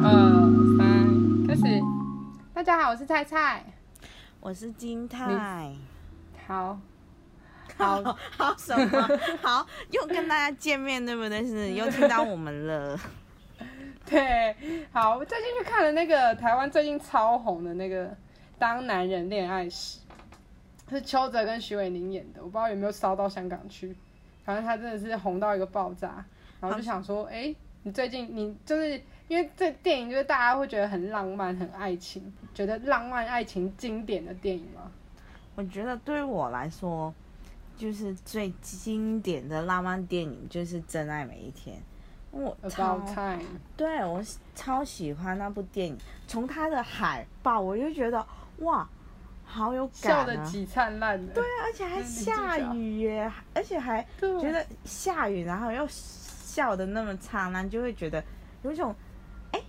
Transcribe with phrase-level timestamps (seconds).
[0.00, 1.80] 二三，开始。
[2.54, 3.64] 大家好，我是菜菜。
[4.40, 5.74] 我是金泰。
[6.46, 6.78] 好，
[7.76, 9.18] 好，好什么？
[9.42, 11.44] 好，又跟大家见面，对不对？
[11.44, 12.98] 是又听到我们了。
[14.06, 14.54] 对，
[14.92, 18.06] 好，我最近去看了那个台湾最近超红的那个
[18.58, 19.98] 《当男人恋爱时》，
[20.90, 23.96] 是邱泽跟徐伟宁演的，我不知道有没有烧到香港去。
[24.44, 26.24] 反正他真的是红到一个爆炸，
[26.60, 34.90] 然后就想说，哎，你最近你就是因为这电影就是大家会觉得很浪漫、很爱情，觉得浪漫爱情经典的电影吗？
[35.54, 37.12] 我觉得对于我来说，
[37.76, 41.76] 就是最经典的浪漫电影就是《真爱每一天》。
[42.30, 43.00] 我超
[43.76, 44.22] 对我
[44.54, 48.24] 超喜欢那部电影，从它的海报我就觉得
[48.58, 48.86] 哇，
[49.44, 58.22] 好有感啊，笑的极灿烂的，对啊，而且还下雨耶，而且还觉得下雨，然后又笑的那么灿烂，就会觉得
[58.62, 58.96] 有一种哎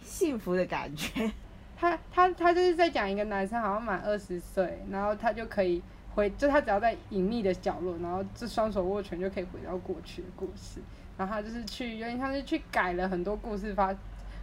[0.02, 1.32] 幸福的感觉。
[1.78, 5.82] 他他他就是在讲一个男生好像满二十岁，然后他就可以
[6.14, 10.82] 回，就他只要在隐秘的角落，然后这双手握拳就可以回到过去的故事。
[11.18, 13.96] 然后他就是去，有点像是去改了很多故事，发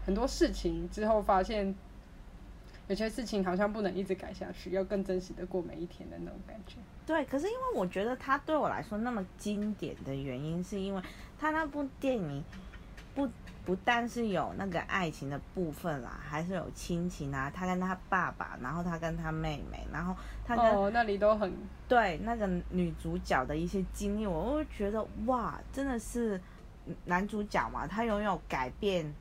[0.04, 1.74] 很多事情之后，发现
[2.88, 6.76] 有些事情好像不能一直改下去，要更真实的过每一天的那种感觉。
[7.04, 11.02] 对，可是因为我觉得他对我来说那么经典的原因，是因为
[11.38, 12.42] 他那部电影
[13.14, 13.28] 不
[13.66, 21.52] 不但是有那个爱情的部分啦，还是有亲情啊，他跟他爸爸，然后他跟他妹妹，然后他跟哦那里都很
[21.86, 26.40] 对那个女主角的一些经历，我会觉得哇，真的是。
[27.06, 29.12] 男主角嘛，他拥有改变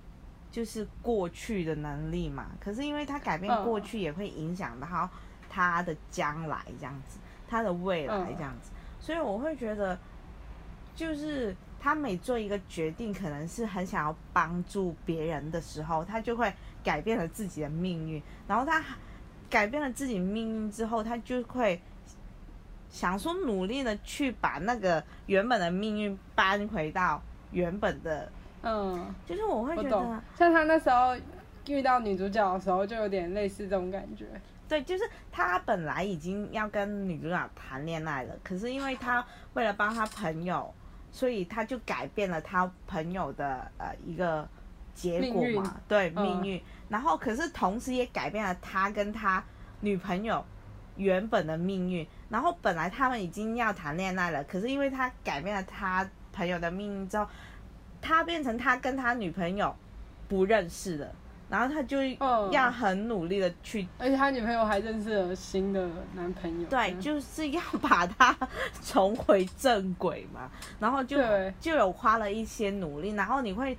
[0.52, 2.46] 就是过去的能力嘛。
[2.60, 5.10] 可是因为他改变过去，也会影响到
[5.50, 8.70] 他的将来这样子，他的未来这样子。
[9.00, 9.98] 所以我会觉得，
[10.96, 11.56] 就是
[11.86, 16.52] 他每做一个决定，可能是很想要帮助别人的时候，他就会
[16.84, 18.20] 改变了自己的命运。
[18.48, 18.84] 然后他
[19.52, 21.80] 改变了自己命运之后，他就会
[22.90, 27.22] 想说努力的去把那个原本的命运搬回到。
[27.52, 28.30] 原本的，
[28.64, 31.16] 嗯，就是我会觉得，像他那时候
[31.68, 34.26] 遇到女主角的时候，就有点类似这种感觉。
[34.68, 39.24] 对，就是他本来已经要跟女主角谈恋爱了，可是因为他
[39.54, 40.74] 为了帮他朋友，
[41.16, 44.46] 所以他就改变了他朋友的呃一个
[44.94, 46.62] 结果嘛，对命运。
[46.90, 49.42] 然后，可是同时也改变了他跟他
[49.80, 50.44] 女朋友
[50.98, 52.06] 原本的命运。
[52.28, 56.06] 然后本来他们已经要谈恋爱了，可是因为他改变了他。
[56.38, 57.26] 朋友的命运之后，
[58.02, 59.74] 他变成他跟他女朋友
[60.28, 61.16] 不认识了，
[61.50, 61.98] 然后他就
[62.52, 68.36] 要很努力的去，而且他女朋友还认识了新的男朋友，对，就是要把他
[68.84, 71.18] 重回正轨嘛，然后就
[71.60, 73.78] 就有花了一些努力，然后你会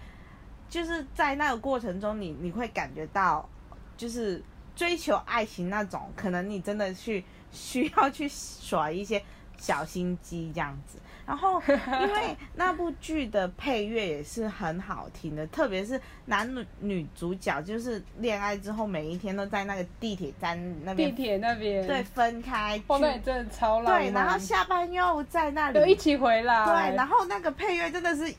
[0.69, 3.49] 就是在那个过程中，你你会感觉到
[3.97, 4.43] 就是
[4.75, 9.23] 追求爱情那种，可能你真的去需要去耍一些
[9.59, 10.99] 小心机这样子。
[11.27, 24.03] 然后， 因为那部剧的配乐也是很好听的，特别是男女女主角就是恋爱之后，每一天都在那个地铁站那边，地铁那边对分开，后面真的超浪漫。
[24.03, 26.65] 对，然后下班又在那里，又一起回来。
[26.65, 28.33] 对，然后那个配乐真的是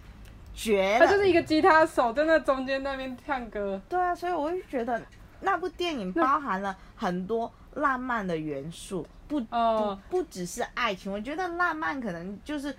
[0.54, 3.82] 绝了，他就是一个吉他手在那中间那边唱歌。
[3.90, 5.02] 对啊，所以我就觉得
[5.42, 9.08] 那部电影包含了很多浪漫的元素。
[9.28, 12.74] 不不不只是爱情，我觉得浪漫可能就是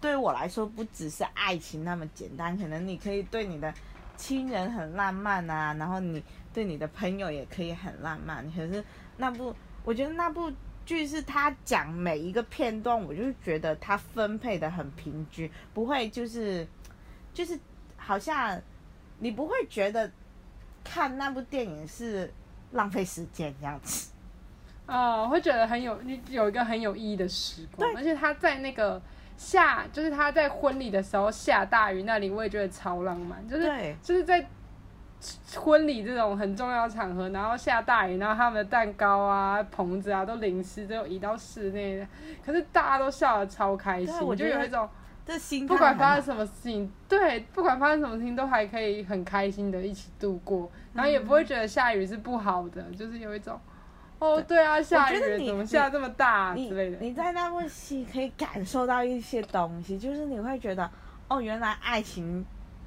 [0.00, 3.74] 对我来说不只是爱情那么简单，可能你可以对你的
[4.16, 8.48] 亲人很浪漫啊，然后你对你的朋友也可以很浪漫。
[8.52, 8.84] 可是
[9.16, 9.52] 那部
[9.84, 10.52] 我觉得那部
[10.86, 16.64] 剧是他讲每一个片段，我就觉得他分配的很平均，不会就是
[17.32, 17.58] 就是
[17.96, 18.62] 好像
[19.18, 20.08] 你不会觉得
[20.84, 22.32] 看那部电影是
[22.70, 24.12] 浪费时间这样子。
[24.86, 29.00] 啊，会觉得很有，有一个很有意义的时光，而且他在那个
[29.34, 34.46] 下，就是他在婚礼的时候下大雨那里，我也觉得超浪漫，就是就是在
[35.56, 42.06] 婚礼这种很重要场合，然后下大雨，然后他们的蛋糕啊、棚子啊都淋湿，就移到室内，
[42.44, 44.86] 可是大家都笑得超开心，我就有一种
[45.24, 53.58] 这心不管发生什么事情，对，不管发生什么事情都还可以很开心的一起度过，然后也不会觉得下雨是不好的，就是有一种。
[54.24, 54.64] 哦，对。
[54.64, 56.98] 啊，下雨怎么下这么大之类的？
[56.98, 60.90] 你在那部戏可以感受到一些东西，就是你会觉得，
[61.28, 62.44] 哦，原来爱情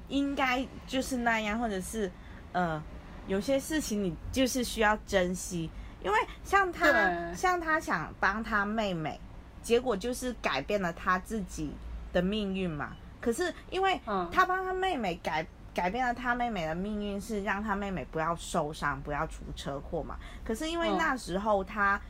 [0.08, 2.10] 应该就是那样，或者是，
[2.52, 2.82] 呃，
[3.26, 5.70] 有些事情你就是需要珍惜，
[6.02, 9.20] 因为像他，像他想帮他妹妹，
[9.62, 11.70] 结果就是改变了他自己
[12.12, 12.96] 的命运嘛。
[13.20, 14.00] 可是因为
[14.32, 15.46] 他帮他妹妹改
[15.78, 20.16] 改变了他妹妹的命运，是让他妹妹不要受伤，不要出车祸嘛。
[20.44, 22.00] 可是因为嗯那时候他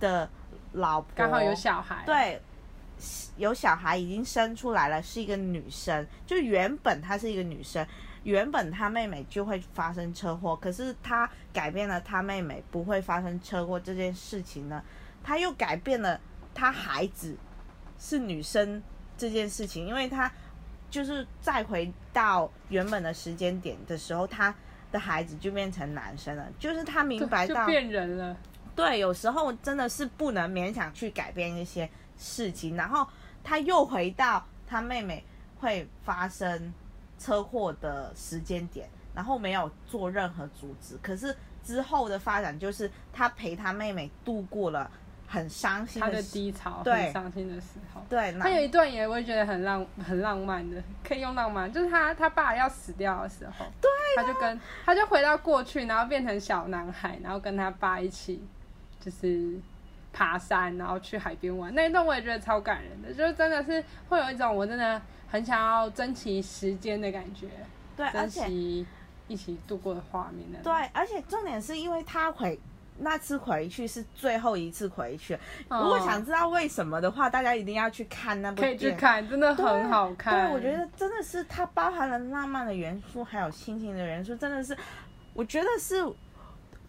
[0.00, 0.28] 的
[0.72, 2.42] 老婆刚好有小孩，，对，
[3.36, 6.04] 有小孩已经生出来了，是一个女生。
[6.26, 7.86] 就原本她是一个女生，
[8.24, 14.82] 原本她妹妹就会发生车祸，可是她改变了她妹妹不会发生车祸这件事情呢，
[15.22, 16.20] 她又改变了
[16.52, 17.36] 她孩子
[17.96, 18.82] 是女生
[19.16, 20.28] 这件事情，因为她
[20.90, 24.54] 就是再回到原本的时间点的时候，他
[24.90, 28.36] 的孩子就变成男生了，就是他明白到就变人了。
[28.74, 33.06] 对，有时候真的是不能勉强去改变一些事情，然后
[33.42, 35.24] 他又回到他妹妹
[35.58, 36.72] 会发生
[37.18, 40.96] 车祸的时间点，然后没有做任何阻止。
[41.02, 44.90] 可是之后的发展就是他陪他妹妹度过了
[45.30, 48.00] 很伤心他的低潮，对很伤心的时候。
[48.08, 58.42] 对，他有一段也我也觉得很浪很浪漫的，可以用浪漫，就是他他爸要死掉的时候，对，他就跟他就回到过去，然后变成小男孩，然后跟他爸一起
[58.98, 59.52] 就是
[60.14, 67.48] 爬山，然后去海边玩，那一段我也觉得超感人的，就是真的是会有一种我真的很想要珍惜时间的感觉，
[67.94, 68.86] 对，珍惜
[69.28, 70.58] 一起度过的画面的。
[70.62, 72.58] 对，而且重点是因为他回
[73.00, 78.96] 那次回去是最后一次回去，嗯，如果想知道为什么的话，大家一定要去看那部可以电影。
[78.96, 80.46] 去看，真的很好看。
[80.46, 84.76] 对，我觉得真的是它包含了浪漫的元素，还有亲情的元素，真的是，
[85.32, 86.04] 我觉得是，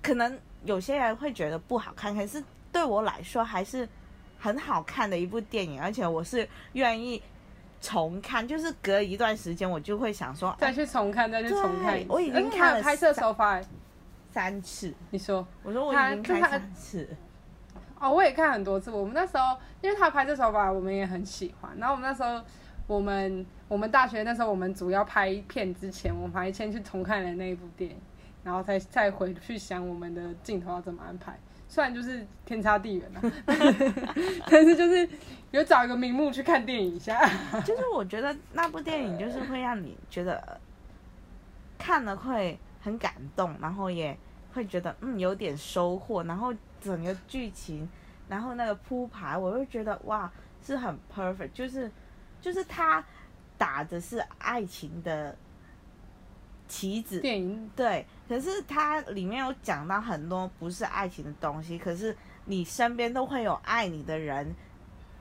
[0.02, 3.88] 可能有些人会觉得不好看，可是对我来说还是
[4.40, 7.22] 很好看的一部电影，而且我是愿意
[7.82, 13.62] 重看，就是隔一段时间我就会想说，再哎，去重看，再去重看我已经看了拍摄手法，
[14.32, 17.08] 三次，你说我说我已经看三次，
[18.00, 18.92] 哦，我也看很多次。
[18.92, 21.76] 我们那时候，因为他拍这首吧，我们也很喜欢。
[21.78, 22.42] 然后我们那时候，
[22.88, 27.98] 我们我们大学那时候，我们主要拍片之前，我们还先去重看了那一部电影，
[28.44, 31.38] 然后再再回去想我们的镜头要怎么安排。
[31.68, 33.22] 虽然就是天差地远啊，
[34.50, 35.08] 但是就是
[35.52, 37.20] 有找一个名目去看电影一下。
[37.64, 40.58] 就是我觉得那部电影就是会让你觉得呃
[41.78, 44.18] 看了会很感动，然后也
[44.54, 47.88] 会觉得嗯有点收获，然后整个剧情，
[48.28, 50.32] 然后那个铺排，我会觉得哇
[50.64, 51.92] 是很 perfect，就是
[52.42, 53.04] 就是他
[53.58, 55.36] 打的是爱情的
[56.68, 57.70] 棋子，电影。
[57.76, 62.16] 对，可是它里面有讲到很多不是爱情的东西，可是
[62.46, 64.56] 你身边都会有爱你的人，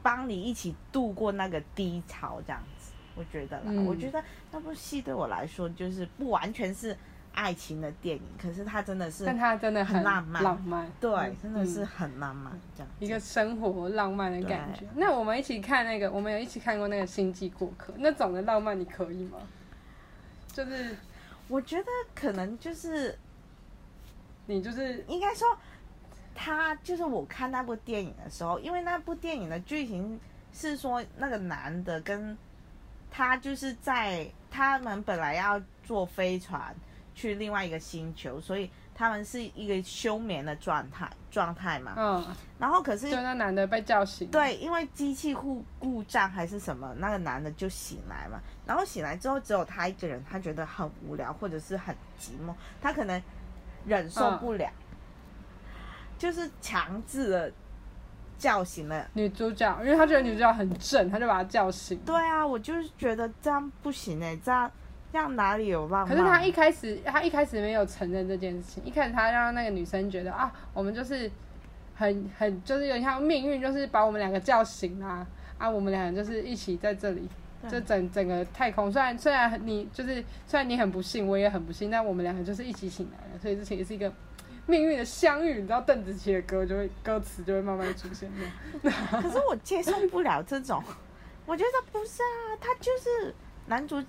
[0.03, 4.23] 帮你一起度过那个低潮，这样子，我觉得啦，嗯我觉得
[4.53, 6.97] 那部戏对我来说就是不完全是
[7.33, 12.91] 爱情的电影，可是它真的是但它真的很浪漫浪漫，对嗯，真的是嗯很浪漫这样。
[12.99, 14.85] 一个生活浪漫的感觉。
[14.95, 19.39] 那我们一起看那个，我们有一起看过那个《星际过客》，那种的浪漫你可以吗？
[20.53, 20.97] 就是
[21.47, 23.17] 我觉得可能就是
[24.47, 25.47] 你就是应该说，
[26.35, 30.19] 他就是我看那部电影的时候，因为那部电影的剧情
[30.53, 32.37] 是说那个男的跟
[33.11, 36.75] 他就是在他们本来要坐飞船
[37.19, 41.95] 去另外一个星球，所以他们是一个休眠的状态状态嘛。
[41.97, 42.25] 嗯，
[42.61, 48.41] 然后可是就那男的被叫醒，，对，因为机器故故障还是什么，那个男的就醒来嘛。
[48.65, 53.21] 然后醒来之后，只有他一个人，他觉得很无聊或者是很寂寞，他可能
[53.85, 54.71] 忍受不了，
[56.17, 57.53] 就是强制的
[58.39, 59.09] 叫醒了。
[59.15, 61.99] 女主角，因为他觉得女主角很正，他就把她叫醒。
[62.07, 64.71] 对啊，我就是觉得这样不行哎、这样
[65.11, 66.09] 这样哪里有浪漫？
[66.09, 68.85] 可是他一开始，他一开始没有承认这件事情。
[68.85, 71.31] 一开始他让那个女生觉得啊，我们就是
[71.95, 77.29] 很很就是有点像命运，就是把我们两个叫醒啊啊，我们两个就是一起在这里，
[77.63, 78.93] 对就整整个太空。
[78.93, 84.13] 虽然虽然你就是虽然你很不幸，我也很不幸，但我们两个就是一起醒来了，所以这其实是一个
[84.67, 85.55] 命运的相遇。
[85.55, 88.31] 你知道邓紫棋的歌就会歌词就会慢慢出现
[88.83, 89.23] 这样。
[89.23, 90.83] 可是我接受不了这种，
[91.47, 93.35] 我觉得不是啊，他就是
[93.67, 94.01] 男主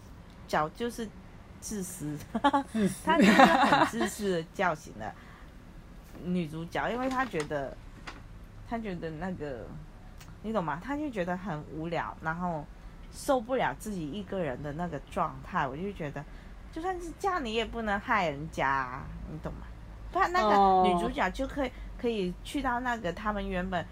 [0.49, 1.07] 角就是
[1.61, 2.17] 自私，
[3.05, 5.13] 他就是很自私的叫醒了
[6.25, 7.77] 女主角，因为他觉得
[8.67, 9.65] 他觉得那个
[10.41, 10.81] 你懂吗？
[10.83, 12.65] 他就觉得很无聊，然后
[13.13, 16.25] 受不了自己一个人的那个状态，我就觉得
[16.71, 19.67] 就算是这样，你也不能害人家、啊，你懂吗？
[20.11, 23.85] 不然那哦个女主角就可以可以去到那个他们原本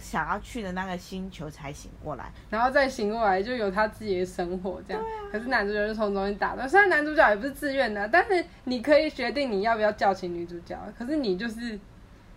[0.00, 2.32] 想要去的那个星球才醒过来。
[2.48, 5.02] 然后再醒过来，就有他自己的生活这样。
[5.30, 10.76] 可是男主角就从中间打断，虽然男主角也不是自愿的，但是你可以决定你要不要叫醒女主角。
[10.98, 11.78] 可是你就是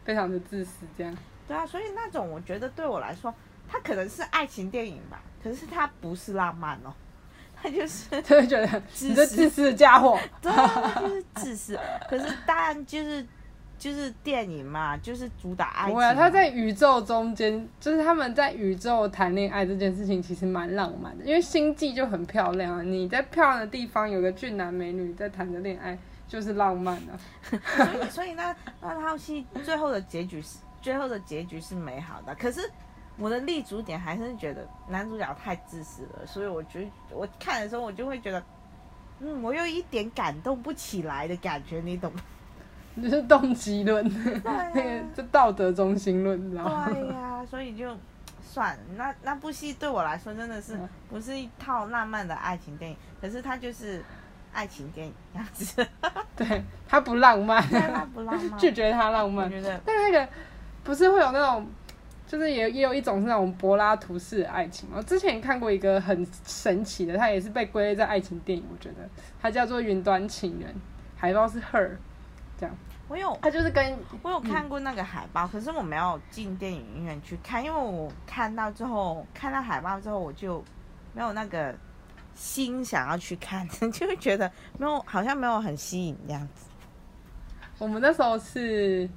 [0.03, 1.15] 非常的自私这样。
[1.47, 3.33] 对啊，所以那种我觉得对我来说，
[3.67, 6.93] 它可能是爱情电影吧，可是它不是浪漫哦，
[7.55, 10.19] 他就是就会觉得自你这自私的家伙。
[10.41, 11.79] 对啊，就是自私。
[12.09, 13.25] 可是当然就是
[13.83, 15.89] 就是电影嘛，就是主打爱情嘛。
[15.89, 22.81] 不会啊，他在宇宙中间，就是他们在宇宙谈恋爱这件事情其实蛮浪漫的，因为星际就很漂亮啊。
[22.81, 25.97] 你在漂亮的地方有个俊男美女在谈着恋爱，
[26.29, 27.19] 就是浪漫啊。
[27.51, 32.61] 所以所以那那套戏最后的结局是最后的结局是美好的，可是。
[33.15, 38.43] 我的立足点还是觉得男主角太自私了，所以我觉得我看的时候我就会觉得，
[39.19, 42.21] 嗯，我有一点感动不起来的感觉，你懂吗？
[43.01, 44.05] 就是动机论，
[44.45, 44.69] 啊。
[44.73, 46.87] 那个就道德中心论，你知道吗？
[46.89, 47.95] 对呀、所以就
[48.41, 50.89] 算了那那部戏对我来说真的是嗯。
[51.09, 54.03] 不是一套浪漫的爱情电影，可是它就是
[54.51, 55.87] 爱情电影这样子，
[56.35, 59.51] 对他不浪漫，对它不浪漫， 拒绝它浪我漫。
[59.85, 60.27] 但那个
[60.83, 61.67] 不是会有那种，
[62.27, 64.97] 就是也也有一种是那种柏拉图式的爱情嘛。
[64.97, 69.09] 我之前看过一个很神奇的，它也是被归类在爱情电影，我觉得。
[69.41, 70.69] 它叫做《云端情人》，
[71.17, 71.91] 海报是 Her，
[72.63, 72.77] 这样，
[73.07, 80.63] 我有他就是跟我有看过那个海报，可是我没有进电影院去看，因为我看到之后，看到海报之后，我就
[81.13, 81.75] 没有那个
[82.33, 86.65] 心想要去看， 就会觉得没有，好像没有很吸引这样子。
[87.79, 89.09] 我们那时候是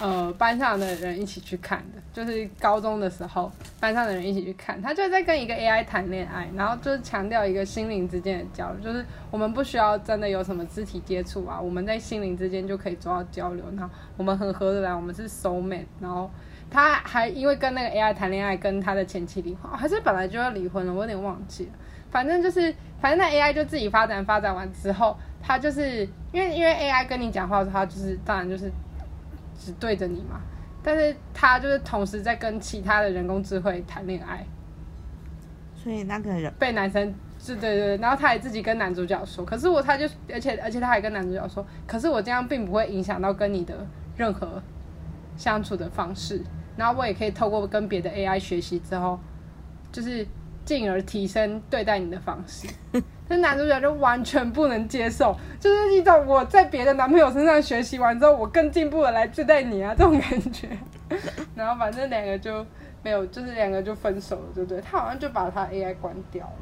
[0.00, 16.30] 呃班上的人一起去看的，就是高中的时候班上的人一起去看，他就在跟一个 AI 谈恋爱，然后就是强调一个心灵之间的交流，就是我们不需要真的有什么肢体接触啊，我们在心灵之间就可以做到交流，然后我们很合得来，我们是 soul mate，然后。
[16.70, 21.72] 他还因为跟那个 AI 谈恋爱，跟他的前妻离婚，还是本来就要离婚了，我有点忘记了。
[22.10, 28.70] 反正就是，反正那 AI 就自己发展，发展完之后，他就是因为因为 AI 跟你讲话的时候，他就是当然就是
[29.58, 30.40] 只对着你嘛，
[30.82, 34.46] 但是他就是同时在跟其他的人工智慧谈恋爱，
[35.74, 44.62] 所以那个人被男生是对对对，然后他也自己跟男主角说，可是我他就而且而且他还跟男主角说，可是我这样并不会影响到跟你的任何
[45.36, 46.40] 相处的方式，
[46.76, 49.18] 然后我也可以透过跟别的 AI 学习之后，
[49.90, 50.24] 就是
[50.64, 52.68] 进而提升对待你的方式。
[53.28, 60.68] 但男主角就完全不能接受，就是一种我在别的男朋友身上学习完之后，我更进步的来对待你啊这种感觉。
[61.54, 62.66] 然后反正两个就
[63.02, 64.80] 没有，就是两个就分手了，对不对？
[64.80, 66.52] 他好像就把他 AI 关掉了。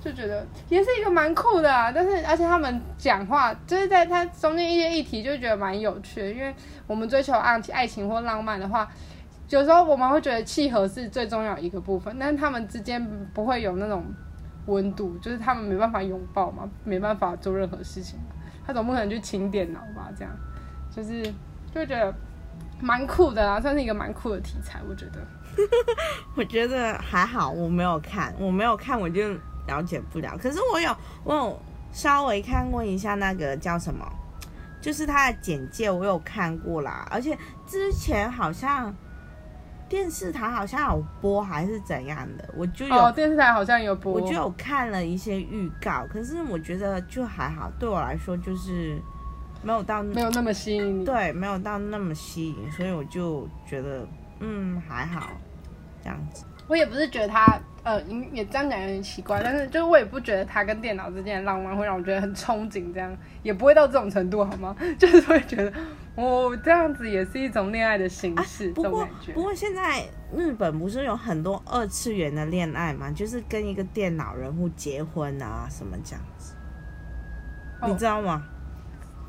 [0.00, 6.54] 就觉得也是一个蛮酷的啊，但是而且他们讲话就是在他中间一些议题，就觉得蛮有趣的，因为
[6.86, 8.86] 我们追求爱爱情或浪漫的话，
[9.48, 14.04] 有时候我们会觉得契合是最重要一个部分，但是他们之间不会有那种
[14.66, 18.18] 温度，就是他们没办法拥抱嘛，没办法做任何事情，
[18.66, 20.10] 他总不可能去清电脑吧？
[20.16, 20.32] 这样
[20.90, 21.22] 就是
[21.72, 22.12] 就觉得
[22.80, 25.20] 蛮酷的啊，算是一个蛮酷的题材，我觉得。
[26.34, 29.28] 我觉得还好，我没有看，我没有看，我就
[29.68, 30.36] 了解不了。
[30.36, 34.04] 可是我有，我有稍微看过一下那个叫什么，
[34.80, 37.06] 就是它的简介，我有看过啦。
[37.08, 38.92] 而且之前好像
[39.88, 46.06] 电视台好像有播还是怎样的，我就有，哦，电视台好像有播，我就有看了一些预告。
[46.10, 48.98] 可是我觉得就还好，对我来说就是
[49.62, 51.04] 没有到没有那么吸引。
[51.04, 54.06] 对，没有到那么吸引，所以我就觉得
[54.40, 55.28] 嗯还好
[56.02, 56.44] 这样子。
[56.66, 64.74] 我也不是觉得他，呃，也也这样讲有点奇怪，但是就是我也不觉得他跟电脑之间的浪漫会让我觉得很憧憬，这样也不会到这种程度，好吗？
[64.98, 65.70] 就是会觉得，
[66.16, 69.42] 哦，这样子也是一种恋爱的形式，不过不。
[69.42, 70.04] 过现在
[70.34, 76.54] 日本不是有很多二次元的恋爱嘛，就是跟一个电脑人物结婚啊什么这样子，
[77.80, 78.42] 哦你知道吗？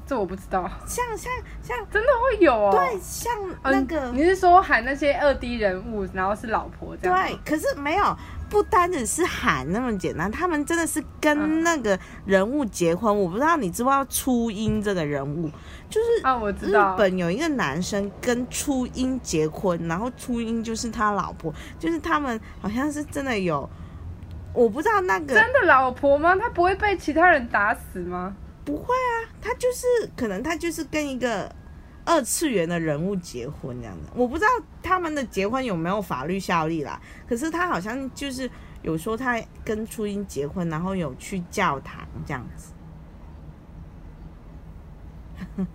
[0.07, 2.69] 这我不知道，像像像 真的会有哦。
[2.71, 7.27] 对，像嗯，那个、你是说喊那些二 D 人物，然后是老婆这样吗？
[7.27, 8.17] 对，可是没有，
[8.49, 13.15] 不单只是喊那么简单，他们真的是跟嗯那个人物结婚。
[13.15, 15.49] 我不知道你知不知道初音这个人物，
[15.89, 16.97] 就是啊，我知道日。
[16.97, 23.69] 本有一个男生跟初音结婚，然后初音就是他老婆，就是他们好像是真的有，
[24.53, 26.35] 我不知道那个真的老婆吗？
[26.35, 28.35] 他不会被其他人打死吗？
[28.63, 31.53] 不会啊，他就是可能他就是跟一个
[32.05, 34.47] 二次元的人物结婚这样的，我不知道
[34.81, 37.01] 他们的结婚有没有法律效力啦。
[37.27, 38.49] 可是他好像就是
[38.83, 42.71] 有说他跟初音结婚，然后有去教堂这样子，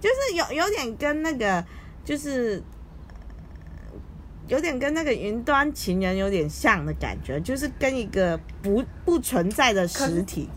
[0.00, 1.64] 就是有有点跟那个
[2.04, 2.62] 就是。
[4.48, 10.48] 有点跟那个云端情人有点像的感觉，就是跟一个不不存在的实体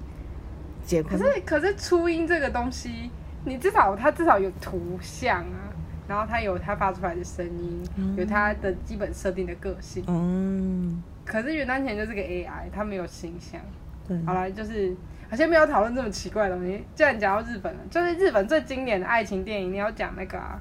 [0.84, 1.12] 结婚。
[1.12, 3.12] 可是可是初音这个东西，
[3.46, 5.74] 你至少它至少有图像啊，
[6.08, 7.84] 然后它有它发出来的声音，
[8.18, 10.04] 有它的基本设定的个性。
[10.08, 13.60] 嗯，可是元丹前就是个 AI，它没有形象。
[14.08, 14.96] 对，好了，就是
[15.30, 16.84] 好像没有讨论这么奇怪的东西。
[16.94, 20.60] 既然讲到日本了，就是日本最经典的爱情电影，你要讲那个啊，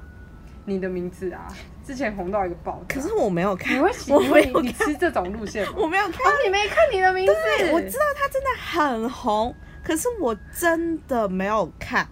[0.65, 1.47] 你的名字啊，
[1.85, 2.95] 之前红到一个爆炸。
[2.95, 5.73] 可是我没有看，你会喜我你会没有，你吃这种路线吗？
[5.75, 6.13] 我没有看。
[6.13, 7.33] 哦，你没看你的名字？
[7.59, 12.07] 对，我知道它真的很红，可是我真的没有看，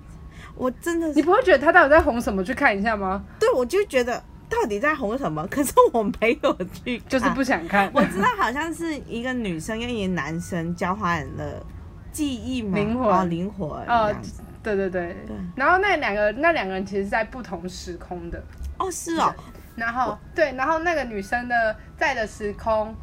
[0.56, 2.44] 我真的是，你不会觉得他到底在红什么？
[2.44, 3.24] 去看一下吗？
[3.40, 5.46] 对我就觉得到底在红什么？
[5.48, 7.90] 可是我没有去，就是不想看。
[7.96, 11.66] 我知道好像是一个女生跟一个男生交换了
[12.12, 14.16] 记忆嘛，灵魂哦，灵魂这哦。
[14.64, 18.40] 对对对对然后那两个那两个人其实是在不同时空的。
[18.78, 19.34] 哦，是哦，
[19.76, 22.94] 然后对，然后那个女生的在的时空，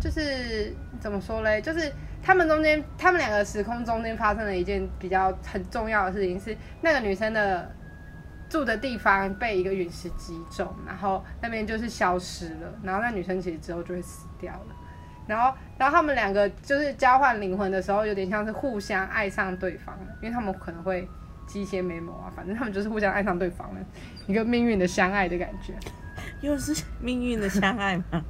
[0.00, 1.60] 就是怎么说嘞？
[1.60, 1.92] 就是
[2.28, 7.74] 他们中间，他们两个时空中间发生了一件比较很重要的事情，是那个女生的
[8.50, 14.66] 住的地方被一个陨石击中，然后那边就是消失了，然后那女生其实之后就会死掉了。
[15.26, 21.08] 然后，然后他们两个就是交换灵魂的时候，有点像是互相爱上对方，因为他们可能会
[21.46, 23.80] 寄一些 memo 啊，反正他们就是互相爱上对方了，
[24.26, 25.72] 一个命运的相爱的感觉。
[26.42, 28.22] 又是命运的相爱吗。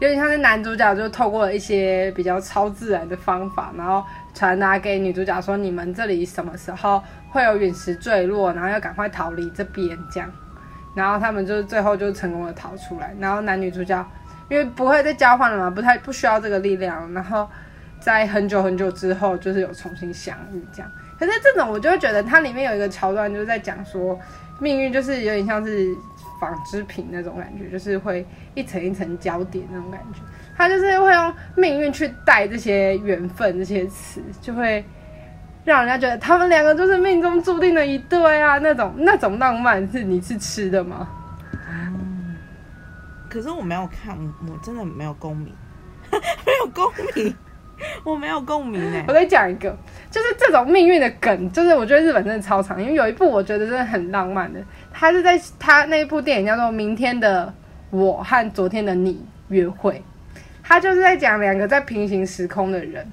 [0.00, 10.30] 有点像是男主角就透过一些比较超自然的方法，然后传达给女主角说：你们这里什么时候会有陨石坠落，然后要赶快逃离这边这样。
[10.94, 14.06] 然后他们就最后就成功的逃出来，然后男女主角
[14.48, 17.48] 因为不会再交换了嘛，不太不需要这个力量，然后
[17.98, 20.90] 在很久很久之后就是有重新相遇这样。
[21.18, 24.18] 可是这种我就会觉得它里面有一个桥段就是在讲说
[24.60, 25.94] 命运就是有点像是
[26.40, 30.20] 纺织品那种感觉，就是会一层一层交叠那种感觉。
[30.56, 34.84] 他就是会用命运去带这些缘分这些词，就会
[35.64, 41.08] 让人家觉得他们两个就是命中注定的一对啊，那种那种浪漫是你是吃的吗？
[43.28, 44.16] 可是我没有看，
[44.48, 45.52] 我真的没有共鸣，
[46.10, 47.36] 没有共鸣，
[48.04, 49.12] 我没有共鸣哎我。
[49.12, 49.76] 再讲一个，
[50.10, 54.60] 就是这种命运的梗，就是我觉得日本真的超长，因为有一部我觉得真的很浪漫的，
[54.92, 57.52] 他是在他那一部电影叫做《明天的
[57.90, 60.02] 我和昨天的你约会》，
[60.62, 63.06] 他就是在讲两个在平行时空的人，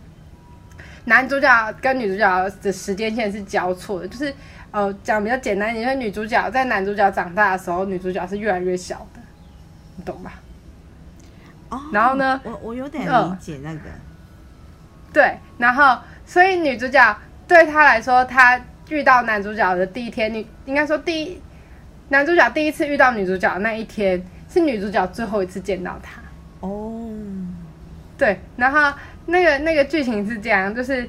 [1.06, 4.34] 男主角跟女主角的时间线是交错的，就是
[4.72, 9.22] 呃讲比较简单一点，就是女主角在男主角长大的时候，女主角是越来越小的，
[9.96, 10.34] 你懂吧？
[11.70, 13.80] 哦然后呢我我有点嗯理解那个，
[15.16, 21.42] 对，然后所以女主角对她来说，她遇到男主角的第一天，女应该说第一
[22.10, 26.20] 男主角第一次遇到女主角的那一天，是女主角最后一次见到他。
[26.60, 27.10] 哦，
[28.18, 28.94] 对，然后
[29.28, 31.08] 那个那个剧情是这样，就是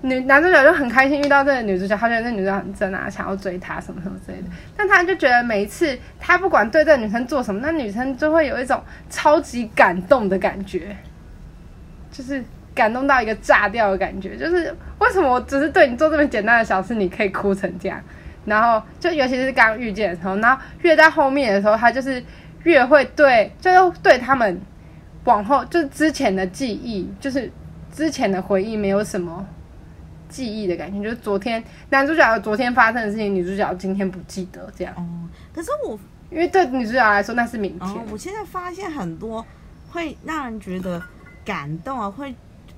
[0.00, 4.48] 女男主角就很开心遇到这个女主角，他觉得这女主角很正啊，想要追她什么什么之类的。
[4.76, 10.96] 但他就觉得每一次他不管对这个女生做什么，那女生就会有一种超级感动的感觉，
[12.10, 12.42] 就是
[12.74, 14.36] 感动到一个炸掉的感觉。
[14.36, 18.00] 就是为什么我只是对你做这么简单的小事，你可以哭成这样？
[18.44, 22.22] 然后就尤其是刚遇见的时候，然后越在后面的时候，他就是
[22.64, 24.60] 越会对，就是对他们
[25.24, 27.50] 往后就是之前的记忆，就是
[27.90, 29.46] 之前的回忆没有什么
[30.28, 35.06] 记忆的感觉，就是昨天男主角昨天发生的事情，女主角今天不记得这样，哦，
[35.54, 35.98] 可是我
[36.30, 37.88] 因为对女主角来说那是明天。
[37.88, 39.42] 哦，我现在发现很多
[39.90, 41.00] 会让人觉得
[41.44, 42.34] 感动啊，会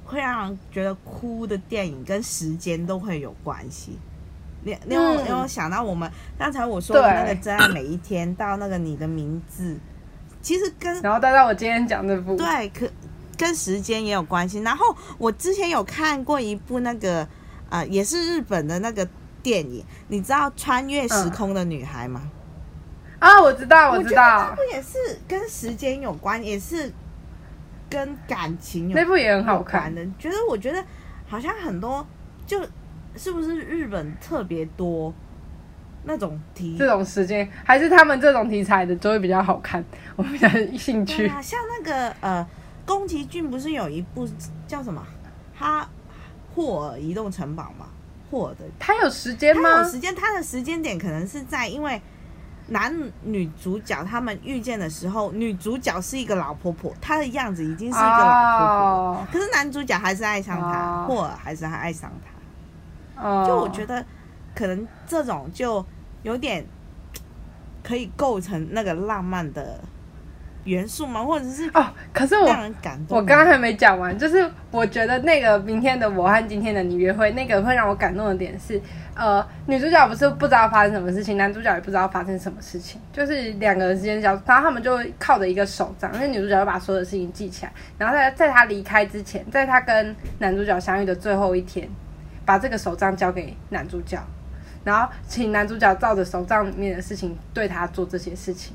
[0.06, 3.98] 会让人觉得哭的电影跟时间都会有关系。
[4.62, 9.76] 你你有嗯你有想到我们刚才我说的那个真爱每一天到那个你的名字，
[10.40, 12.88] 其实跟然后带到我今天讲这部，对可
[13.36, 14.60] 跟时间也有关系。
[14.60, 17.28] 然后我之前有看过一部那个
[17.68, 19.06] 呃也是日本的那个
[19.42, 22.22] 电影，你知道《穿越时空的女孩》吗？
[23.18, 26.92] 啊，我知道，我知道觉得那部，也是跟时间有关，也是
[27.96, 29.94] 跟感情有那部也很好看。
[29.94, 30.04] 的。
[30.18, 30.84] 觉得我觉得
[31.26, 32.06] 好像很多，
[32.46, 32.60] 就
[33.16, 35.10] 是不是日本特别多
[36.04, 39.82] 那种题这种时间还是他们这种题材的都会比较好看，
[40.14, 41.26] 我比较有兴趣。
[41.26, 42.46] 啊，像那个呃，
[42.84, 44.28] 宫崎骏不是有一部
[44.66, 45.02] 叫什么？
[45.54, 45.88] 哈
[46.54, 47.86] 霍尔移动城堡吗？
[48.30, 49.88] 霍尔的他有时间他吗有？
[49.88, 51.98] 时间，他的时间点可能是在因为
[52.68, 61.06] 男女主角他们遇见的时候，女主角是一个老婆婆，她的样子已经是一个老婆婆，哦，可是男主角还是爱上她，哦。
[61.06, 62.10] 霍尔还是爱上
[63.16, 63.28] 她。
[63.28, 63.46] 哦。
[63.46, 64.04] 就我觉得，
[64.54, 65.84] 可能这种就
[66.22, 66.66] 有点
[67.84, 69.80] 可以构成那个浪漫的
[70.66, 71.24] 元素吗？
[71.24, 73.16] 或者是哦，可是我让人感动？
[73.16, 78.80] 我刚刚还没讲完，就是我觉得那个明天的我和今天的你约会，那个会让我感动的点是，
[79.14, 91.88] 呃，女主角不是不知道发生什么事情，男主角也不知道发生什么事情，就是两个人之间交，然后他们就靠着一个手账，因为女主角就把所有的事情记起来，然后在在她离开之前，在她跟男主角相遇的最后一天，
[92.44, 94.18] 把这个手杖交给男主角，
[94.82, 98.74] 然后请男主角照着手账里面的事情对他做这些事情。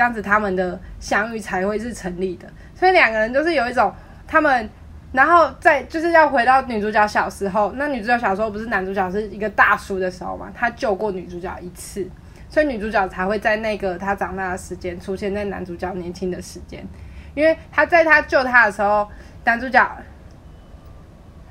[0.00, 2.50] 这样子他们的相遇才会是成立的。
[2.74, 3.92] 所以两个人就是有一种
[4.26, 4.66] 他们，
[5.12, 12.08] 然后再就是要回到女主角小时候，那女主角小时候不是男主角是一个大叔的时候嘛，他救过女主角一次，
[12.48, 16.82] 所以女主角才会在那个他长大的时间出现在男主角年轻的时间，
[17.34, 19.06] 因为他在他救他的时候，
[19.44, 19.96] 男主角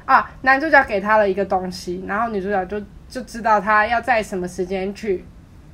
[0.06, 5.24] 啊，男主角给他了一个东西，然后女主角就就知道他要在什么时间去。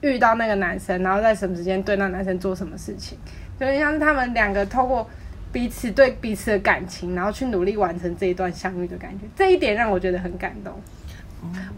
[0.05, 3.17] 遇到那个男生，然后在什么时间对那男生做什么事情，
[3.59, 5.09] 就像是他们两个透过
[5.51, 9.25] 彼此对彼此的感情，然后去努力完成这一段相遇的感觉。
[9.35, 10.73] 这一点让我觉得很感动，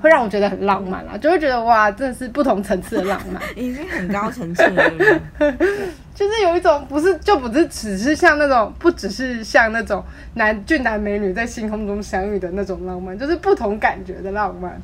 [0.01, 4.91] 会让我觉得很浪漫啦，就会觉得哇，真的是不同层次的浪漫，已经很高层次了，
[6.13, 14.81] 就是有一种不是就不是只是像那种不只是像那种男俊男美女在星空中相遇的那种浪漫，就是不同感觉的浪漫，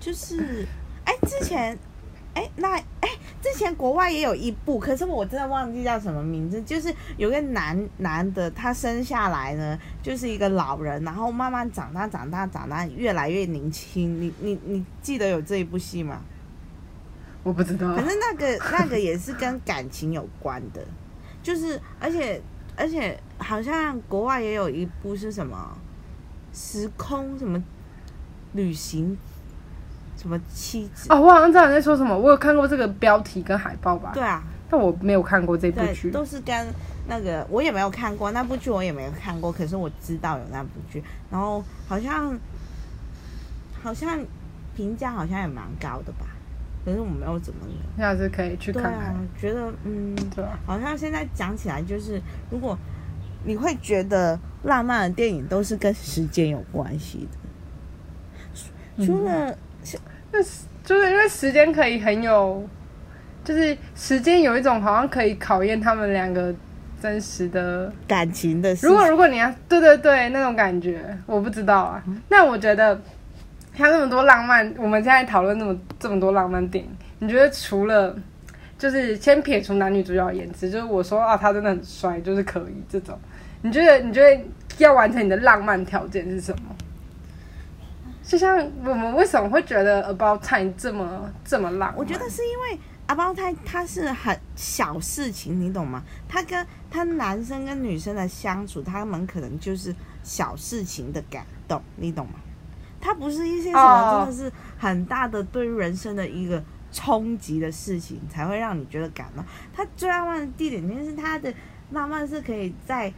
[0.00, 0.66] 就是。
[1.04, 1.78] 哎，之前，
[2.34, 3.08] 哎，那哎，
[3.42, 6.60] 之前国外也有一部，可是我真的忘记叫什么名字。
[6.62, 14.20] 就是有个男男的，他生下来呢，就是一个老人，然后慢慢长大，长大，长大，越来越年轻。
[14.20, 16.22] 你你你记得有这一部戏吗？
[17.42, 17.94] 我不知道。
[17.96, 20.86] 反正那个那个也是跟感情有关的，
[21.42, 22.40] 就是而且
[22.76, 25.76] 而且好像国外也有一部是什么
[26.52, 27.60] 时空什么
[28.52, 29.18] 旅行。
[30.22, 31.08] 什么妻子？
[31.12, 32.16] 哦，我好像知道你在说什么。
[32.16, 34.12] 我有看过这个标题跟海报吧？
[34.14, 36.12] 对啊，但我没有看过这部剧。
[36.12, 36.68] 都是跟
[37.08, 39.50] 那个我也没有看过那部剧，我也没有看过。
[39.50, 42.38] 可是我知道有那部剧，然后好像
[43.82, 44.16] 好像
[44.76, 46.26] 评价好像也蛮高的吧。
[46.84, 47.66] 可是我没有怎么，
[47.98, 49.16] 下次可以去看看。
[49.36, 52.78] 觉得嗯，对，好像现在讲起来，就是如果
[53.42, 57.26] 你会觉得浪漫的电影都是跟时间有关系
[58.96, 59.58] 的，除了。
[60.32, 60.42] 那
[60.82, 62.66] 就是因为时间可以很有，
[63.44, 66.52] 就是时间有一种好像可以考验他们两个
[67.00, 68.74] 真实的感情的。
[68.82, 72.02] 如果如果你要对对对那种感觉，我不知道啊。
[72.28, 73.00] 那我觉得
[73.76, 78.16] 像那么多浪漫，我们现在讨论那么这么多浪漫电影，你觉得除了
[78.78, 83.18] 就是先撇除男女主角颜值，就是我说啊他真的很帅，就是可以这种，
[83.62, 84.42] 你觉得你觉得
[84.78, 86.74] 要完成你的浪漫条件是什么？
[88.32, 91.92] 就像我们为什么会觉得 About Time 这么这么浪？
[91.94, 96.02] 我觉得是因为 About Time 它是很小事情，你懂吗？
[96.26, 102.36] 他跟他男生跟女生的相处，他们可能就是小事情的感动，你懂吗？
[103.02, 109.44] 他不是一些什么真的是很大的对人生的一个冲击的事情才会让你觉得感动。
[109.74, 111.52] 他最浪漫的地点就是他的
[111.90, 113.12] 浪漫是可以在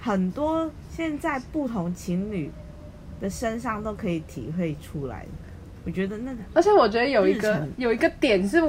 [0.00, 2.50] 很多现在不同情侣。
[3.20, 5.26] 的身上都可以体会出来，
[5.84, 8.60] 我觉得那个，而且我觉得有一个有一个点是，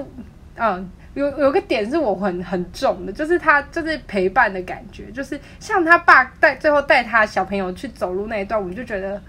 [0.56, 9.22] 嗯，有有个点是我很很重的，就是他就是陪伴的感觉，就是像他爸带最后带他小朋友去走路那一段，我就觉得，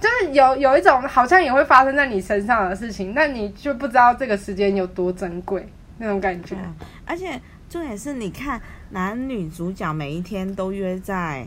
[0.00, 6.56] 就是有有一种好像也会发生在你身上的事情，那你就不知道这个时间有多珍贵那种感觉。
[7.04, 11.46] 而且重点是，你看男女主角每一天都约在，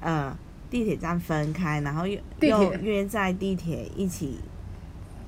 [0.00, 0.36] 呃。
[0.70, 4.40] 地铁站分开，然后又又约在地铁一起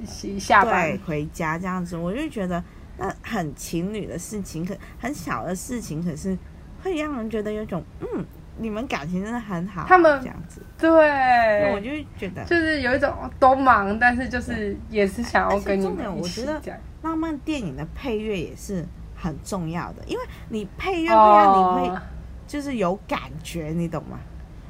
[0.01, 2.62] 一起下班回家这样子，我就觉得
[2.96, 6.37] 那很情侣的事情，可很小的事情，可是
[6.83, 8.24] 会让人觉得有种嗯，
[8.59, 9.85] 你们感情真的很好。
[9.87, 16.40] 他们这样子，对，我就觉得就是有一种都忙，但是就是也是想要跟你们一起。
[16.40, 22.01] 我觉得浪漫电影的配乐也是很重要的，因为你配乐会让你会
[22.46, 24.18] 就是有感觉，你懂吗？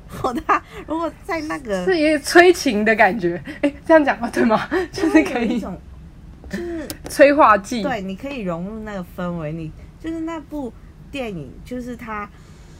[0.08, 0.42] 好的，
[0.86, 4.68] 如果在那个是一催情的感觉，哎，这样讲话对吗？
[4.90, 5.70] 就是可以，就
[6.52, 7.82] 是催化剂。
[7.82, 9.52] 对，你可以融入那个氛围。
[9.52, 10.72] 你就是那部
[11.12, 12.28] 电影，就是他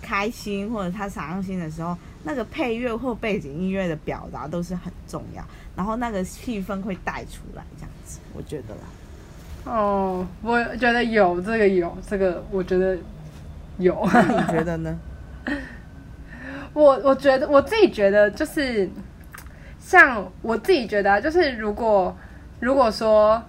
[0.00, 5.44] 开心或者他伤心的时候，那个配乐或背景音乐的表达都是很重要。
[5.76, 8.80] 然后那个气氛会带出来，这样子，我觉得啦。
[9.64, 12.96] 哦，我觉得有这个有这个，我觉得
[13.76, 14.02] 有。
[14.04, 14.98] 你觉得呢？
[16.78, 18.88] 我我觉得我自己觉得就是，
[19.80, 22.16] 像我自己觉得，啊就是如果
[22.60, 23.42] 如果说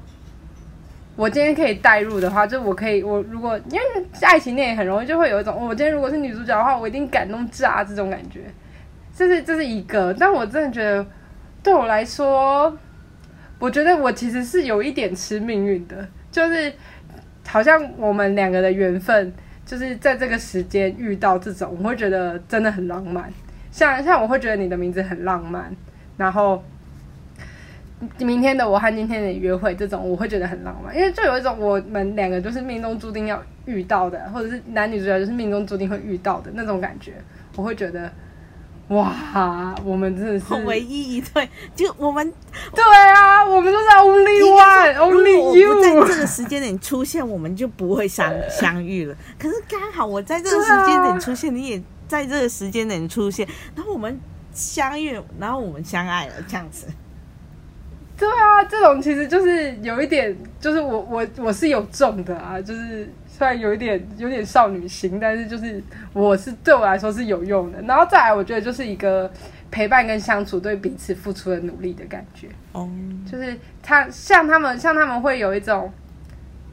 [1.16, 8.42] 我今天可以代入的话，就我可以，我如果因为爱情电影很容易就会有一种，我今天如果是女主角的话，我一定感动炸这种感觉。
[9.16, 11.06] 这是这是一个，但我真的觉得
[11.62, 12.76] 对我来说，
[13.60, 16.74] 我觉得我其实是有一点吃命运的，就是
[17.46, 19.32] 好像我们两个的缘分，
[19.70, 23.32] 就是在这个时间遇到这种，我会觉得真的很浪漫。
[23.72, 25.72] 像像我会觉得你的名字很浪漫，
[26.18, 26.64] 然后。
[28.18, 37.16] 明天的我和今天的约会，这种我会觉得很浪漫，因为就有一种我们两个就是命中注定要遇到的，或者是男女主角就是命中注定会遇到的那种感觉，
[37.58, 38.10] 我会觉得，
[38.90, 42.34] 哇，我们真的是唯一一对，就我们，
[42.74, 49.16] 对啊，我们都是 only one，only you，在这个时间点出现，我们就不会相相遇了。
[49.38, 54.20] 可是刚好我在这个时间点出现，你也在这个时间点出现，然后我们
[54.54, 56.88] 相遇，然后我们相爱了，这样子。
[58.18, 63.08] 对啊，这种其实就是有一点，就是我我我是有中的啊，就是
[63.40, 67.82] 虽然有一点有点少女心，但是就是我是对我来说是有用的。
[67.84, 69.32] 然后再来，我觉得就是一个
[69.72, 72.50] 陪伴跟相处，对彼此付出的努力的感觉。
[72.74, 72.90] 哦，
[73.26, 75.90] 就是他像他们像他们会有一种，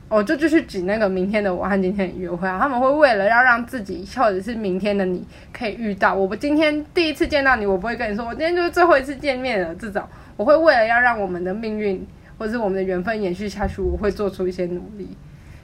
[0.08, 10.02] 我就继续举那个明天的我和今天的约会啊，他们会为了要让自己或者是明天的你可以遇到我不，今天第一次见到你，我不会跟你说我今天就是最后一次见面了这种。
[10.36, 12.04] 我会为了要让我们的命运
[12.36, 15.16] 或者是我们的缘分延续下去，我会做出一些努力。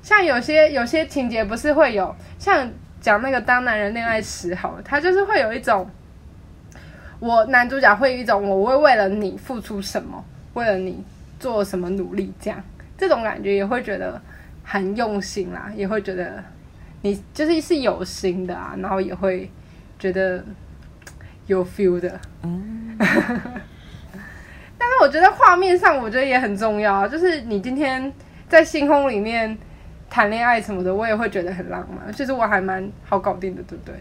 [0.03, 2.69] 像有些有些情节不是会有，像
[3.01, 5.89] 讲那个当男人恋爱时，好，他就是会有一种，
[7.21, 11.05] 我男主角会有一种，我会为了你付出什么，为了你
[11.39, 12.63] 做什么努力，这样
[12.99, 14.21] 这种感觉也会觉得
[14.65, 16.43] 很用心啦，也会觉得
[17.03, 19.51] 你就是是有心的啊，然后也会
[19.99, 20.45] 觉得
[21.47, 22.99] 有 feel 的，嗯。
[24.79, 27.07] 但是我觉得画面上，我觉得也很重要啊。
[27.09, 28.13] 就是你今天
[28.49, 29.57] 在星空里面
[30.13, 32.13] 谈恋爱什么的，我也会觉得很浪漫。
[32.13, 33.95] 其实我还蛮好搞定的，对不对？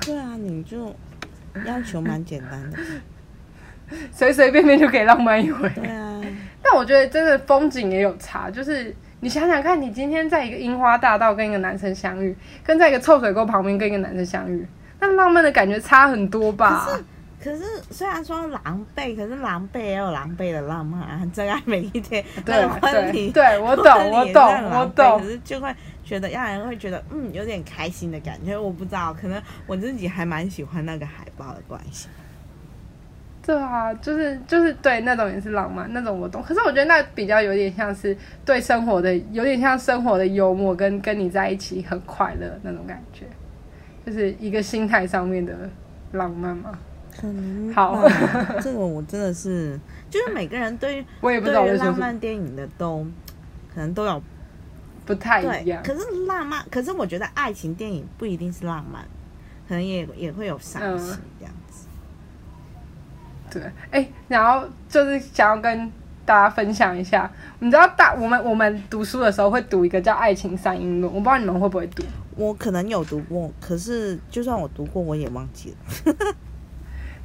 [0.00, 0.96] 对啊，你就
[1.66, 2.78] 要求蛮简单的，
[4.10, 5.68] 随随便便就可以浪漫一回。
[5.74, 6.18] 对啊。
[6.62, 14.66] 但我觉得真的风景也有差，就是你想想看，你今天在一个樱花大道跟一个男生相遇，跟在一个臭水沟旁边跟一个男生相遇，
[14.98, 16.88] 那浪漫的感觉差很多吧？
[17.48, 21.30] 可是虽然说狼狈，可是狼狈也有狼狈的浪漫啊！
[21.32, 25.18] 真爱每一天， 对婚礼，对我懂，我懂，我懂。
[25.18, 28.54] 可是就会觉得让人会觉得，嗯，有点开心的感觉。
[28.54, 32.08] 我不知道，可能我自己还蛮喜欢那个海报的关系。
[33.42, 36.42] 对啊，就是就是对那种也是浪漫，那种我懂。
[36.42, 43.24] 可是我觉得那比较有点像是对生活的，有点像生活的幽默，跟跟你在一起很快乐那种感觉，
[44.04, 45.54] 就是一个心态上面的
[46.12, 46.78] 浪漫嘛。
[47.74, 48.02] 好，
[48.60, 49.78] 这个我真的是，
[50.08, 53.04] 就是每个人对我也不知道浪漫电影的都
[53.74, 54.22] 可能都有
[55.04, 55.82] 不太一样。
[55.82, 59.02] 可是浪漫，可是我觉得爱情电影不一定是浪漫，
[59.68, 61.86] 可能也也会有伤心这样子。
[63.50, 65.90] 对，哎，然后就是想要跟
[66.24, 72.04] 大家分享一下，你知道大我们我们读书的时候会读一个叫《爱情三因论》，我不知道你们会不会读。
[72.36, 76.14] 我可能有读过，可是就算我读过，我也忘记了。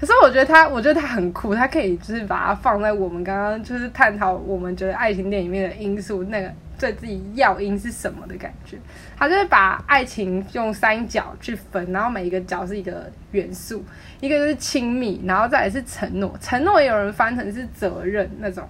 [0.03, 8.77] 可是我觉得他，我觉得他很酷，他可以就是把它放在我们刚刚就是探讨我们觉得爱情电影里面的因素，那个对自己要因是什么的感觉。
[9.15, 13.81] 他就是把爱情用三角去分，然后每一个角是一个元素，
[14.19, 18.67] 一个就是亲密，然后再来是承诺，承诺也有人翻成是责任那种，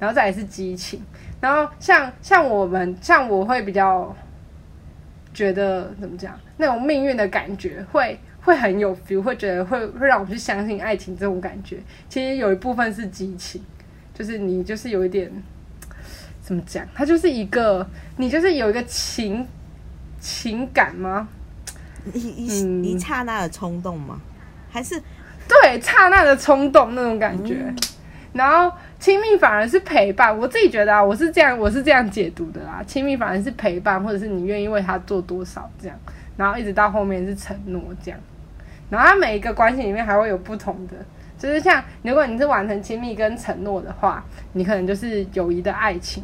[0.00, 1.00] 然后再来是激情。
[1.40, 4.12] 然后像像我们像我会比较
[5.32, 8.18] 觉得怎么讲，那种命运的感觉会。
[8.42, 11.78] 会很有 feel，会觉得会会让我去相信爱情这种感觉。
[12.08, 13.62] 其实有一部分是激情，
[14.12, 15.30] 就是你就是有一点
[16.40, 19.46] 怎么讲，它就是一个你就是有一个情
[20.20, 21.28] 情感吗？
[22.12, 24.20] 一一一刹那的冲动吗？
[24.70, 25.00] 还是
[25.48, 27.72] 对刹那的冲动那种感觉？
[28.32, 30.36] 然后亲密反而是陪伴。
[30.36, 32.82] 我自己觉得啊，我是这样我是这样解读的啦。
[32.86, 35.96] 亲密反而是陪伴，或者是你愿意为他做多少这样，
[36.36, 38.18] 然后一直到后面是承诺这样。
[38.92, 40.94] 然后，它每一个关系里面还会有不同的，
[41.38, 46.22] 就是像如果你是完成亲密跟承诺的话，你可能就是友谊的爱情；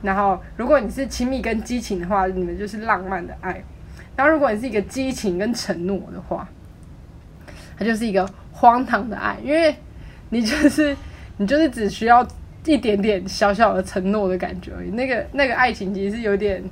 [0.00, 3.56] 然后，如果你是亲密跟激情的话，你们就是浪漫的爱；
[4.16, 6.48] 然后，如果你是一个激情跟承诺的话，
[7.76, 9.76] 它就是一个荒唐的爱，因为
[10.30, 10.96] 你就是
[11.36, 12.26] 你就是只需要
[12.64, 14.88] 一点点小小的承诺的感觉而已。
[14.88, 16.64] 那个那个爱情其实是有点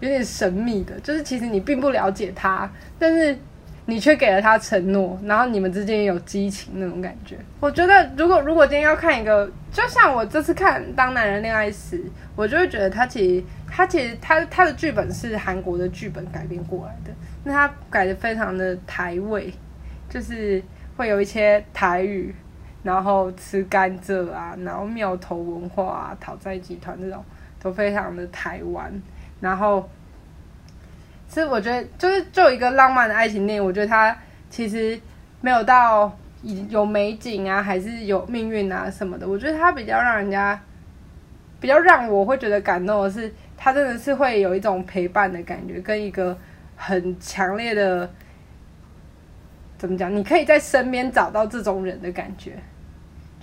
[0.00, 3.38] 有点神秘的，就是其实你并不了解他，但是。
[3.88, 7.38] 你却给了他承诺，然后你们之间有激情那种感觉。
[7.60, 11.98] 我觉得如果如果今天要看一个，就像我这次看《当男人恋爱时》，
[12.34, 17.12] 我就会觉得他其实他其实他他的剧本是韩国的剧本改编过来的，
[17.44, 19.54] 那他改的非常的台味，
[20.10, 20.60] 就是
[20.96, 22.34] 会有一些台语，
[22.82, 27.24] 然后吃甘蔗啊，然后庙头文化啊，讨债集团这种
[27.62, 28.92] 都非常的台湾，
[29.40, 29.88] 然后。
[31.28, 34.16] 其实我觉得，就是就一个浪漫的爱情电影，我觉得它
[34.48, 34.98] 其实
[35.40, 36.16] 没有到
[36.68, 39.28] 有美景啊，还是有命运啊什么的。
[39.28, 40.58] 我觉得它比较让人家，
[41.60, 46.36] 比较让我会觉得感动的是，它真的是会有一种陪伴的感觉，跟一个
[46.76, 48.08] 很强烈的，
[49.76, 50.14] 怎么讲？
[50.14, 52.52] 你可以在身边找到这种人的感觉，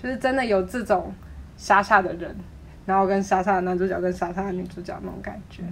[0.02, 1.12] 就是真的有这种
[1.56, 2.34] 傻傻的人，
[2.86, 5.62] 然后跟傻傻的男主角跟傻傻的女主角那种感觉。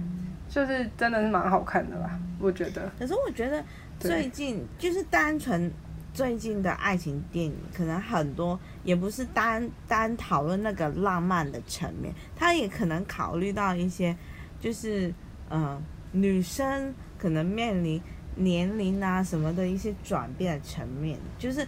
[0.53, 2.87] 就是真的是蛮好看的啦，我觉得。
[2.99, 3.63] 可是我觉得
[3.99, 5.71] 最近就是单纯
[6.13, 14.15] 最近的爱情电影，可能很多也不是单单讨论那个浪漫的层面，他也可能考虑到一些
[14.59, 15.11] 就是
[15.49, 17.99] 嗯女生可能面临
[18.35, 21.17] 年龄啊什么的一些转变的层面。
[21.39, 21.67] 就是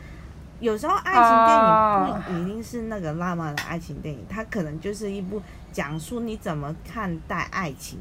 [0.60, 7.98] 有时候爱情电影不一定是那个浪漫的爱情电影，它可能就是一部讲述你怎么看待爱情。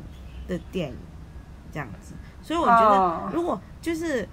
[0.46, 0.96] 的电影
[1.72, 4.28] 这样子，所以我觉得，如果就是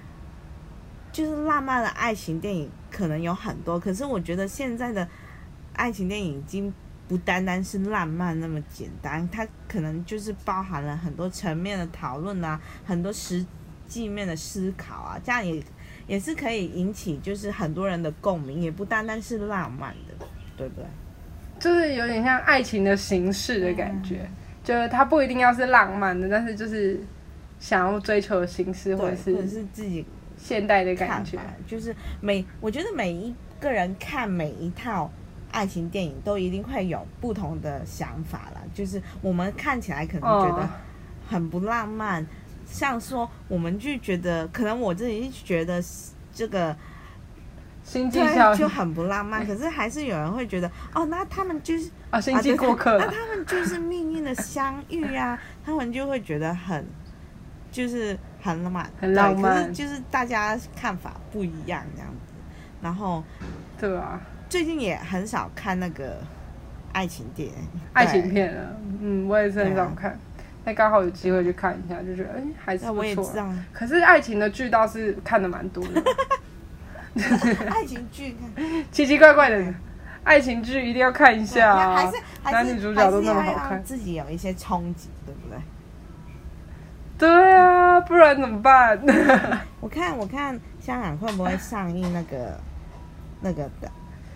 [1.12, 3.80] 就是浪漫的爱情电影，可能有很多。
[3.80, 5.08] 可是我觉得现在的
[5.74, 6.74] 爱情电影已经
[7.08, 13.46] 不单单是浪漫那么简单，它可能就是包含了很多层面的讨论啊，很多实
[13.88, 15.62] 际面的思考啊，这样也
[16.08, 20.86] 也是可以引起就是很多人的共鸣，也不单单是浪漫的，对不对？
[21.60, 24.30] 就是有点像爱情的形式的感觉。
[24.64, 27.00] 就是它不一定要是浪漫的，但是就是
[27.60, 30.06] 想要追求的形式，或者是是自己
[30.38, 31.38] 现代的感觉。
[31.68, 35.12] 就是每我觉得每一个人看每一套
[35.52, 38.62] 爱情电影，都一定会有不同的想法了。
[38.74, 40.70] 就是我们看起来可能觉得
[41.28, 42.26] 很不浪漫，
[42.66, 45.84] 像说我们就觉得，可能我自己觉得
[46.34, 46.76] 这个。
[47.84, 56.86] 星际效就很不浪漫， 可是还是有人会觉得，哦，那他们就是啊，星际过客，那他们就是命运的相遇啊，他们就会觉得很，
[57.72, 62.34] 就是很浪漫，很浪漫，就是大家看法不一样这样子，
[62.82, 63.24] 然后，
[63.80, 66.18] 对啊，最近也很少看那个
[66.94, 67.56] 爱情电影、
[67.94, 68.68] 爱情片啊，
[69.02, 70.18] 嗯，我也是很少看，
[70.64, 76.04] 那刚好有机会去看一下，就觉得哎，还是不错，可是爱情的剧倒是看的蛮多的。
[77.70, 78.36] 爱情剧，
[78.92, 79.74] 奇奇怪怪的
[80.24, 82.12] 爱情剧一定要看一下啊！
[82.44, 85.58] 男女主角都那么好看，自己有一些冲击，对不对？
[87.18, 89.00] 对啊，不然怎么办？
[89.82, 92.60] 我看，我看香港会不会上映那个
[93.42, 93.92] 那个的？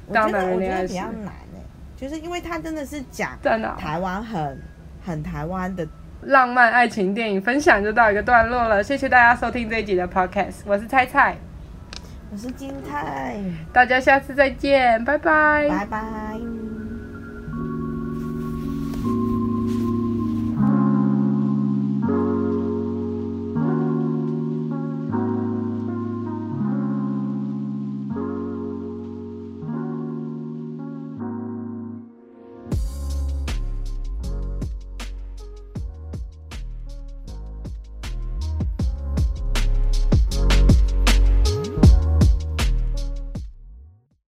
[0.08, 1.62] 我觉得我觉得比较难诶，
[1.96, 3.32] 就是因为它真的是讲
[3.78, 4.62] 台湾很
[5.04, 5.88] 很台湾的
[6.24, 8.84] 浪漫爱情电影分享，就到一个段落了。
[8.84, 11.38] 谢谢大家收听这一集的 Podcast，我是菜菜。
[12.36, 13.40] 我是金泰，
[13.72, 16.65] 大家下次再见，拜拜，拜拜。